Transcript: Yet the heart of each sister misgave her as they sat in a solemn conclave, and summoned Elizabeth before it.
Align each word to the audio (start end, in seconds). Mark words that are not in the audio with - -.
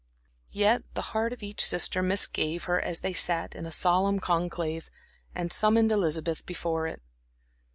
Yet 0.49 0.81
the 0.95 1.03
heart 1.13 1.31
of 1.31 1.43
each 1.43 1.63
sister 1.63 2.01
misgave 2.01 2.63
her 2.63 2.81
as 2.81 3.01
they 3.01 3.13
sat 3.13 3.53
in 3.53 3.67
a 3.67 3.71
solemn 3.71 4.19
conclave, 4.19 4.89
and 5.35 5.53
summoned 5.53 5.91
Elizabeth 5.91 6.43
before 6.43 6.87
it. 6.87 7.03